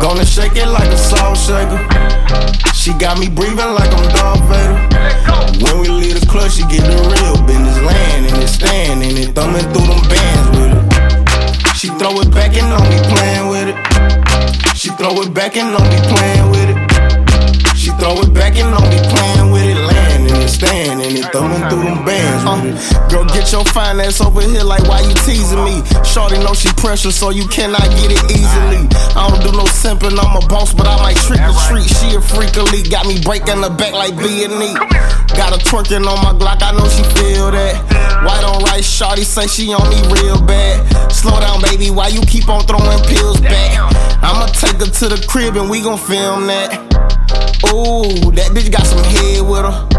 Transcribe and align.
Gonna 0.00 0.24
shake 0.24 0.54
it, 0.54 0.68
like 0.68 0.86
a 0.86 0.96
Gonna 0.96 1.34
shaker. 1.34 1.82
She 2.72 2.94
got 2.94 3.18
me 3.18 3.28
breathing 3.28 3.56
like 3.56 3.90
I'm 3.90 4.06
Darth 4.14 4.46
Vader. 4.46 4.78
When 5.64 5.80
we 5.80 5.88
leave 5.88 6.20
the 6.20 6.26
club, 6.26 6.52
she 6.52 6.62
get 6.70 6.86
the 6.86 6.94
real 7.02 7.42
business. 7.46 7.82
Land 7.82 8.26
and 8.26 8.42
it 8.42 8.46
stand 8.46 9.02
and 9.02 9.18
it 9.18 9.34
thumbing 9.34 9.66
through 9.74 9.90
them 9.90 10.02
bands 10.06 10.48
with 10.54 10.70
it. 10.70 11.76
She 11.76 11.88
throw 11.98 12.14
it 12.20 12.30
back 12.30 12.54
and 12.56 12.70
don't 12.70 12.86
be 12.86 13.02
playing 13.10 13.48
with 13.50 13.74
it. 13.74 14.76
She 14.76 14.90
throw 14.90 15.20
it 15.22 15.34
back 15.34 15.56
and 15.56 15.76
don't 15.76 15.90
be 15.90 15.98
playing 16.14 16.50
with 16.54 16.70
it. 16.70 16.78
She 17.76 17.90
throw 17.98 18.22
it 18.22 18.32
back 18.32 18.54
and 18.54 18.70
don't 18.70 18.88
be 18.88 19.02
playing 19.10 19.41
thumbing 21.32 21.64
through 21.72 21.82
them 21.82 22.04
bands 22.04 22.44
with 22.44 22.76
it. 22.76 23.10
Girl, 23.10 23.24
get 23.24 23.50
your 23.50 23.64
finance 23.64 24.20
over 24.20 24.42
here 24.42 24.62
like 24.62 24.84
why 24.84 25.00
you 25.00 25.14
teasing 25.24 25.64
me? 25.64 25.80
Shorty 26.04 26.36
know 26.38 26.52
she 26.52 26.68
precious, 26.76 27.16
so 27.16 27.30
you 27.30 27.48
cannot 27.48 27.88
get 27.98 28.12
it 28.12 28.22
easily. 28.30 28.84
I 29.16 29.26
don't 29.32 29.40
do 29.40 29.50
no 29.56 29.64
simping, 29.64 30.14
I'm 30.14 30.36
a 30.36 30.46
boss, 30.46 30.74
but 30.74 30.86
I 30.86 30.96
might 31.00 31.16
trick 31.16 31.40
or 31.40 31.56
treat. 31.66 31.88
She 31.88 32.14
a 32.14 32.20
freak 32.20 32.54
elite, 32.56 32.92
got 32.92 33.06
me 33.06 33.18
breaking 33.24 33.64
the 33.64 33.70
back 33.70 33.92
like 33.92 34.14
B 34.16 34.44
and 34.44 34.60
E. 34.60 34.76
Got 35.34 35.56
her 35.56 35.62
twerking 35.64 36.04
on 36.04 36.20
my 36.20 36.36
Glock, 36.36 36.62
I 36.62 36.76
know 36.76 36.86
she 36.92 37.02
feel 37.16 37.50
that. 37.50 37.80
White 38.22 38.44
on 38.44 38.62
rice, 38.64 38.86
shorty 38.86 39.24
say 39.24 39.46
she 39.48 39.72
on 39.72 39.88
me 39.88 39.98
real 40.12 40.40
bad. 40.44 40.84
Slow 41.10 41.40
down, 41.40 41.62
baby, 41.62 41.90
why 41.90 42.08
you 42.08 42.20
keep 42.22 42.48
on 42.48 42.62
throwing 42.64 43.02
pills 43.08 43.40
back? 43.40 43.80
I'ma 44.22 44.46
take 44.52 44.78
her 44.78 44.86
to 44.86 45.08
the 45.08 45.24
crib 45.26 45.56
and 45.56 45.70
we 45.70 45.80
gon' 45.80 45.98
film 45.98 46.46
that. 46.46 46.76
Ooh, 47.72 48.30
that 48.32 48.52
bitch 48.52 48.70
got 48.70 48.86
some 48.86 49.02
head 49.02 49.40
with 49.42 49.64
her. 49.64 49.91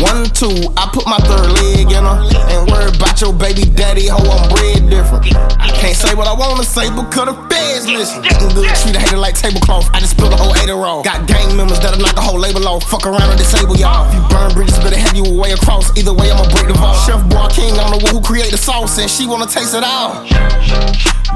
One, 0.00 0.24
two, 0.32 0.72
I 0.80 0.88
put 0.88 1.04
my 1.04 1.20
third 1.28 1.52
leg 1.52 1.92
in 1.92 2.04
her. 2.04 2.18
Ain't 2.48 2.70
worried 2.70 2.96
about 2.96 3.20
your 3.20 3.32
baby 3.32 3.68
daddy, 3.68 4.08
ho, 4.08 4.16
I'm 4.24 4.48
bred 4.48 4.88
different. 4.88 5.28
I 5.60 5.68
can't 5.76 5.96
say 5.96 6.14
what 6.14 6.26
I 6.26 6.32
wanna 6.32 6.64
say 6.64 6.88
because 6.88 7.28
the 7.28 7.36
feds 7.52 7.84
listen. 7.84 8.24
Good, 8.56 8.72
treat 8.80 8.96
a 8.96 9.00
hater 9.00 9.18
like 9.18 9.36
tablecloth. 9.36 9.90
I 9.92 10.00
just 10.00 10.16
spilled 10.16 10.32
a 10.32 10.36
whole 10.36 10.56
80 10.56 10.72
roll. 10.72 11.02
Got 11.02 11.28
gang 11.28 11.56
members 11.56 11.78
that'll 11.80 12.00
knock 12.00 12.14
the 12.14 12.24
whole 12.24 12.40
label 12.40 12.66
off. 12.68 12.84
Fuck 12.88 13.04
around 13.04 13.28
and 13.28 13.36
disable 13.36 13.76
y'all. 13.76 14.08
If 14.08 14.14
you 14.16 14.22
burn 14.32 14.54
bridges, 14.54 14.78
better 14.80 14.96
have 14.96 15.14
you 15.14 15.24
a 15.28 15.34
way 15.36 15.52
across. 15.52 15.92
Either 15.96 16.14
way, 16.14 16.32
I'ma 16.32 16.48
break 16.48 16.68
the 16.68 16.74
vault. 16.80 16.96
Chef 17.04 17.20
Boy 17.28 17.46
King, 17.52 17.76
I'm 17.76 17.92
the 17.92 18.00
one 18.00 18.16
who 18.16 18.22
create 18.22 18.50
the 18.50 18.58
sauce, 18.58 18.96
and 18.98 19.10
she 19.10 19.26
wanna 19.26 19.46
taste 19.46 19.74
it 19.76 19.84
all. 19.84 20.24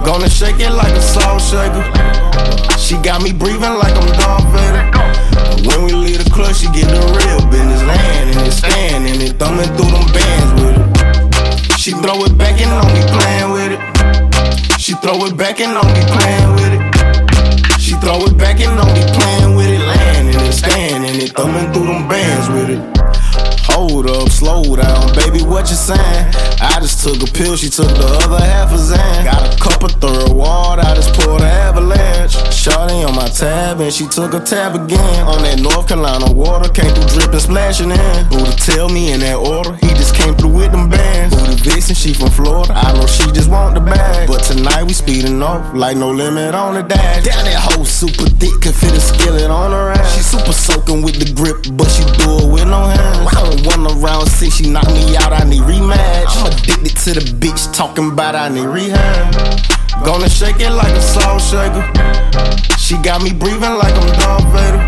Gonna 0.00 0.30
shake 0.30 0.60
it 0.60 0.72
like 0.72 0.96
a 0.96 1.02
salt 1.02 1.44
shaker. 1.44 1.84
She 2.80 2.96
got 3.04 3.20
me 3.20 3.32
breathing 3.32 3.76
like 3.76 3.92
I'm 3.92 4.08
Darth 4.16 4.48
Vader. 4.48 5.05
She 11.86 11.92
throw 11.92 12.18
it 12.24 12.36
back 12.36 12.60
and 12.60 12.66
don't 12.66 12.92
be 12.98 13.02
playing 13.14 13.52
with 13.52 13.70
it. 13.70 14.80
She 14.80 14.94
throw 14.94 15.24
it 15.24 15.36
back 15.36 15.60
and 15.60 15.70
don't 15.70 15.94
be 15.94 16.02
playing 16.18 16.50
with 16.58 16.72
it. 16.74 17.80
She 17.80 17.94
throw 18.02 18.26
it 18.26 18.36
back 18.36 18.58
and 18.58 18.74
don't 18.74 18.92
be 18.92 19.06
playing 19.14 19.54
with 19.54 19.68
it. 19.68 19.78
Land 19.86 20.34
and 20.34 20.48
it 20.48 20.52
stand 20.52 21.04
it 21.04 21.30
thumbing 21.36 21.72
through 21.72 21.86
them 21.86 22.08
bands 22.08 22.50
with 22.50 22.70
it. 22.70 22.82
Hold 23.70 24.10
up, 24.10 24.30
slow 24.30 24.64
down, 24.74 25.14
baby, 25.14 25.44
what 25.44 25.70
you 25.70 25.76
saying? 25.76 26.26
I 26.58 26.78
just 26.80 27.04
took 27.04 27.22
a 27.22 27.30
pill, 27.30 27.54
she 27.54 27.70
took 27.70 27.86
the 27.86 28.18
other 28.24 28.42
half 28.42 28.72
of 28.72 28.80
Zan. 28.80 29.24
Got 29.24 29.54
a 29.54 29.56
cup 29.56 29.84
of 29.84 29.92
third 30.00 30.32
water, 30.34 30.82
I 30.82 30.94
just 30.96 31.14
poured 31.14 31.42
an 31.42 31.46
avalanche. 31.46 32.34
Shawty 32.50 33.06
on 33.06 33.14
my 33.14 33.28
tab, 33.28 33.80
and 33.80 33.92
she 33.92 34.08
took 34.08 34.34
a 34.34 34.40
tab 34.40 34.74
again. 34.74 35.26
On 35.28 35.40
that 35.42 35.60
North 35.60 35.86
Carolina 35.86 36.32
water, 36.32 36.68
came 36.68 36.92
through 36.94 37.20
dripping, 37.20 37.38
splashing 37.38 37.92
in. 37.92 38.28
Buddha 38.28 38.56
tell 38.56 38.88
me 38.88 39.12
in 39.12 39.20
that 39.20 39.36
order, 39.36 39.78
bands. 41.86 42.00
She 42.00 42.14
from 42.14 42.30
Florida, 42.30 42.72
I 42.74 42.92
know 42.94 43.06
she 43.06 43.30
just 43.32 43.50
want 43.50 43.74
the 43.74 43.80
bag. 43.80 44.28
But 44.28 44.42
tonight 44.42 44.84
we 44.84 44.92
speeding 44.92 45.42
off, 45.42 45.74
like 45.74 45.96
no 45.96 46.10
limit 46.10 46.54
on 46.54 46.74
the 46.74 46.82
dash. 46.82 47.24
Down 47.24 47.44
that 47.44 47.58
hoe 47.58 47.84
super 47.84 48.28
thick, 48.28 48.60
can 48.60 48.72
fit 48.72 48.92
a 48.92 49.00
skillet 49.00 49.50
on 49.50 49.72
her 49.72 49.92
ass. 49.92 50.16
She 50.16 50.22
super 50.22 50.52
soaking 50.52 51.02
with 51.02 51.16
the 51.18 51.32
grip, 51.34 51.56
but 51.76 51.88
she 51.88 52.04
do 52.18 52.46
it 52.46 52.52
with 52.52 52.66
no 52.66 52.84
hands. 52.84 53.28
I 53.28 53.42
don't 53.44 53.66
want 53.66 54.02
around 54.02 54.26
six, 54.28 54.56
she 54.56 54.70
knock 54.70 54.86
me 54.86 55.16
out, 55.16 55.32
I 55.32 55.44
need 55.44 55.62
rematch. 55.62 56.26
I'm 56.28 56.52
addicted 56.52 56.96
to 56.96 57.12
the 57.20 57.24
bitch, 57.38 57.72
talking 57.74 58.10
about 58.12 58.34
I 58.34 58.48
need 58.48 58.66
rehab. 58.66 59.66
Gonna 60.04 60.28
shake 60.28 60.60
it 60.60 60.70
like 60.70 60.92
a 60.92 61.00
salt 61.00 61.40
shaker. 61.40 61.82
She 62.76 62.96
got 62.98 63.22
me 63.22 63.32
breathing 63.32 63.74
like 63.74 63.94
I'm 63.94 64.12
Darth 64.20 64.46
Vader. 64.52 64.82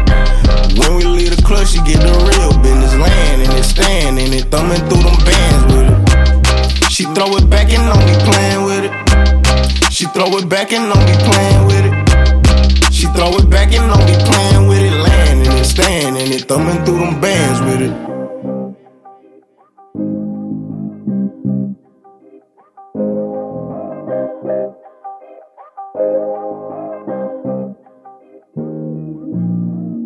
When 0.79 0.97
we 0.97 1.05
leave 1.05 1.35
the 1.35 1.43
club, 1.43 1.67
she 1.67 1.79
get 1.83 2.01
the 2.01 2.13
and 7.79 7.87
don't 7.93 8.07
be 8.07 8.17
playing 8.31 8.63
with 8.65 8.85
it. 8.89 9.93
She 9.93 10.07
throw 10.07 10.37
it 10.39 10.49
back 10.49 10.73
and 10.73 10.93
don't 10.93 11.07
be 11.07 11.17
playing 11.31 11.67
with 11.71 11.85
it. 11.89 12.93
She 12.93 13.07
throw 13.15 13.37
it 13.39 13.49
back 13.49 13.73
and 13.73 13.87
don't 13.91 14.07
be 14.07 14.13
playing 14.13 14.27
with 14.27 14.35
it. 14.35 14.38